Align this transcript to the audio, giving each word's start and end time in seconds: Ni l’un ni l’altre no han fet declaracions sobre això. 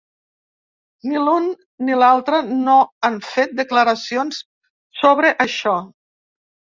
Ni 1.09 1.19
l’un 1.25 1.49
ni 1.89 1.97
l’altre 2.03 2.39
no 2.61 2.77
han 3.09 3.19
fet 3.33 3.53
declaracions 3.59 4.39
sobre 5.01 5.31
això. 5.47 5.75